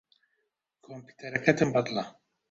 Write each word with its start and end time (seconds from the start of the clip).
کۆمپیوتەرەکەتم 0.83 1.69
بەدڵە. 1.75 2.03